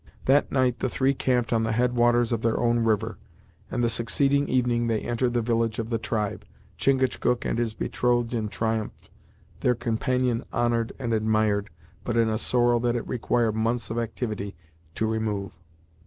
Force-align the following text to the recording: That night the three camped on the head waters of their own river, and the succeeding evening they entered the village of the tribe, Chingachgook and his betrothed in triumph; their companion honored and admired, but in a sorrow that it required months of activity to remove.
That 0.25 0.51
night 0.51 0.79
the 0.79 0.89
three 0.89 1.13
camped 1.13 1.53
on 1.53 1.61
the 1.63 1.73
head 1.73 1.93
waters 1.95 2.31
of 2.31 2.41
their 2.41 2.57
own 2.59 2.79
river, 2.79 3.19
and 3.69 3.83
the 3.83 3.87
succeeding 3.87 4.49
evening 4.49 4.87
they 4.87 5.01
entered 5.01 5.33
the 5.33 5.43
village 5.43 5.77
of 5.77 5.91
the 5.91 5.99
tribe, 5.99 6.43
Chingachgook 6.79 7.45
and 7.45 7.59
his 7.59 7.75
betrothed 7.75 8.33
in 8.33 8.49
triumph; 8.49 8.93
their 9.59 9.75
companion 9.75 10.43
honored 10.51 10.91
and 10.97 11.13
admired, 11.13 11.69
but 12.03 12.17
in 12.17 12.29
a 12.29 12.39
sorrow 12.39 12.79
that 12.79 12.95
it 12.95 13.07
required 13.07 13.53
months 13.53 13.91
of 13.91 13.99
activity 13.99 14.55
to 14.95 15.05
remove. 15.05 15.51